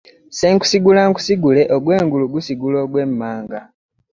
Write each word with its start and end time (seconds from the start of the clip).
Ssenkusigulankusigule 0.33 1.61
ogw'engulu 1.75 2.25
gusigula 2.33 2.77
ogw'emmanga. 2.85 3.59